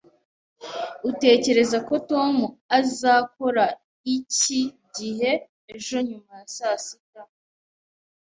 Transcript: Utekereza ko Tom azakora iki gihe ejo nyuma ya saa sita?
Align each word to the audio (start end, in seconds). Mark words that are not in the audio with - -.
Utekereza 1.09 1.77
ko 1.87 1.93
Tom 2.09 2.35
azakora 2.79 3.65
iki 4.15 4.59
gihe 4.95 5.31
ejo 5.75 5.97
nyuma 6.09 6.31
ya 6.39 6.47
saa 6.55 6.79
sita? 6.85 7.21